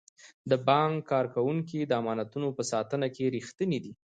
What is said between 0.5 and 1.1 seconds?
بانک